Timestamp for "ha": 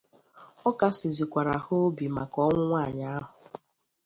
1.65-1.73